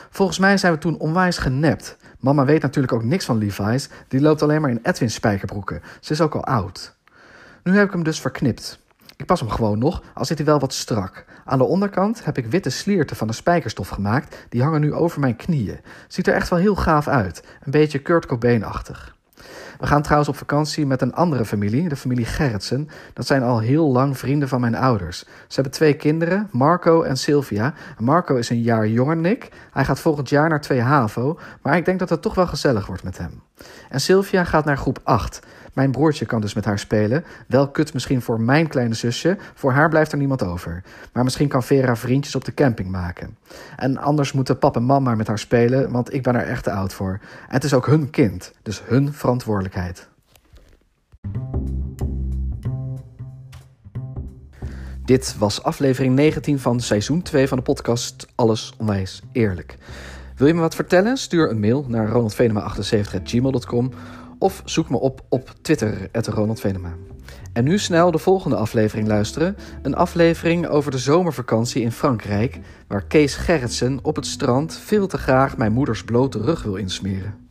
Volgens 0.09 0.39
mij 0.39 0.57
zijn 0.57 0.73
we 0.73 0.79
toen 0.79 0.97
onwijs 0.97 1.37
genept. 1.37 1.97
Mama 2.19 2.45
weet 2.45 2.61
natuurlijk 2.61 2.93
ook 2.93 3.03
niks 3.03 3.25
van 3.25 3.37
Levi's, 3.37 3.89
die 4.07 4.21
loopt 4.21 4.41
alleen 4.41 4.61
maar 4.61 4.69
in 4.69 4.79
Edwin's 4.83 5.13
spijkerbroeken. 5.13 5.81
Ze 5.99 6.13
is 6.13 6.21
ook 6.21 6.35
al 6.35 6.43
oud. 6.43 6.95
Nu 7.63 7.77
heb 7.77 7.85
ik 7.85 7.91
hem 7.93 8.03
dus 8.03 8.19
verknipt. 8.19 8.79
Ik 9.15 9.25
pas 9.25 9.39
hem 9.39 9.49
gewoon 9.49 9.79
nog, 9.79 10.03
al 10.13 10.25
zit 10.25 10.37
hij 10.37 10.45
wel 10.47 10.59
wat 10.59 10.73
strak. 10.73 11.25
Aan 11.45 11.57
de 11.57 11.63
onderkant 11.63 12.25
heb 12.25 12.37
ik 12.37 12.45
witte 12.45 12.69
slierten 12.69 13.15
van 13.15 13.27
de 13.27 13.33
spijkerstof 13.33 13.89
gemaakt, 13.89 14.45
die 14.49 14.63
hangen 14.63 14.81
nu 14.81 14.93
over 14.93 15.19
mijn 15.19 15.35
knieën. 15.35 15.79
Ziet 16.07 16.27
er 16.27 16.33
echt 16.33 16.49
wel 16.49 16.59
heel 16.59 16.75
gaaf 16.75 17.07
uit, 17.07 17.43
een 17.63 17.71
beetje 17.71 17.99
Kurt 17.99 18.25
Cobain-achtig. 18.25 19.14
We 19.79 19.87
gaan 19.87 20.01
trouwens 20.01 20.29
op 20.29 20.37
vakantie 20.37 20.85
met 20.85 21.01
een 21.01 21.13
andere 21.13 21.45
familie, 21.45 21.89
de 21.89 21.95
familie 21.95 22.25
Gerritsen. 22.25 22.89
Dat 23.13 23.27
zijn 23.27 23.43
al 23.43 23.59
heel 23.59 23.91
lang 23.91 24.17
vrienden 24.17 24.47
van 24.47 24.61
mijn 24.61 24.75
ouders. 24.75 25.19
Ze 25.19 25.55
hebben 25.55 25.71
twee 25.71 25.93
kinderen, 25.93 26.49
Marco 26.51 27.01
en 27.01 27.17
Sylvia. 27.17 27.73
Marco 27.97 28.35
is 28.35 28.49
een 28.49 28.61
jaar 28.61 28.87
jonger 28.87 29.15
dan 29.15 29.25
ik. 29.25 29.49
Hij 29.71 29.85
gaat 29.85 29.99
volgend 29.99 30.29
jaar 30.29 30.49
naar 30.49 30.61
2 30.61 30.81
HAVO, 30.81 31.39
maar 31.61 31.77
ik 31.77 31.85
denk 31.85 31.99
dat 31.99 32.09
het 32.09 32.21
toch 32.21 32.35
wel 32.35 32.47
gezellig 32.47 32.85
wordt 32.87 33.03
met 33.03 33.17
hem. 33.17 33.41
En 33.89 34.01
Sylvia 34.01 34.43
gaat 34.43 34.65
naar 34.65 34.77
groep 34.77 34.99
8. 35.03 35.39
Mijn 35.75 35.91
broertje 35.91 36.25
kan 36.25 36.41
dus 36.41 36.53
met 36.53 36.65
haar 36.65 36.79
spelen. 36.79 37.25
Wel 37.47 37.71
kut 37.71 37.93
misschien 37.93 38.21
voor 38.21 38.41
mijn 38.41 38.67
kleine 38.67 38.93
zusje. 38.93 39.37
Voor 39.53 39.71
haar 39.71 39.89
blijft 39.89 40.11
er 40.11 40.17
niemand 40.17 40.43
over. 40.43 40.83
Maar 41.13 41.23
misschien 41.23 41.47
kan 41.47 41.63
Vera 41.63 41.95
vriendjes 41.95 42.35
op 42.35 42.45
de 42.45 42.53
camping 42.53 42.91
maken. 42.91 43.37
En 43.75 43.97
anders 43.97 44.31
moeten 44.31 44.59
pap 44.59 44.75
en 44.75 44.83
mam 44.83 45.03
maar 45.03 45.15
met 45.15 45.27
haar 45.27 45.39
spelen, 45.39 45.91
want 45.91 46.13
ik 46.13 46.23
ben 46.23 46.35
er 46.35 46.47
echt 46.47 46.63
te 46.63 46.71
oud 46.71 46.93
voor. 46.93 47.19
En 47.21 47.53
het 47.53 47.63
is 47.63 47.73
ook 47.73 47.85
hun 47.85 48.09
kind, 48.09 48.53
dus 48.61 48.81
hun 48.85 49.13
verantwoordelijkheid. 49.13 50.07
Dit 55.05 55.35
was 55.37 55.63
aflevering 55.63 56.15
19 56.15 56.59
van 56.59 56.79
seizoen 56.79 57.21
2 57.21 57.47
van 57.47 57.57
de 57.57 57.63
podcast 57.63 58.27
Alles 58.35 58.73
Onwijs 58.77 59.21
Eerlijk. 59.31 59.77
Wil 60.35 60.47
je 60.47 60.53
me 60.53 60.59
wat 60.59 60.75
vertellen? 60.75 61.17
Stuur 61.17 61.49
een 61.49 61.59
mail 61.59 61.85
naar 61.87 62.09
ronaldvenema78.gmail.com 62.09 63.91
of 64.39 64.61
zoek 64.65 64.89
me 64.89 64.99
op 64.99 65.21
op 65.29 65.53
Twitter, 65.61 66.09
Ronald 66.11 66.59
Venema. 66.59 66.93
En 67.53 67.63
nu 67.63 67.79
snel 67.79 68.11
de 68.11 68.17
volgende 68.17 68.55
aflevering 68.55 69.07
luisteren. 69.07 69.55
Een 69.81 69.95
aflevering 69.95 70.67
over 70.67 70.91
de 70.91 70.97
zomervakantie 70.97 71.81
in 71.81 71.91
Frankrijk, 71.91 72.59
waar 72.87 73.05
Kees 73.05 73.35
Gerritsen 73.35 73.99
op 74.01 74.15
het 74.15 74.25
strand 74.25 74.73
veel 74.73 75.07
te 75.07 75.17
graag 75.17 75.57
mijn 75.57 75.73
moeders 75.73 76.03
blote 76.03 76.39
rug 76.39 76.63
wil 76.63 76.75
insmeren. 76.75 77.44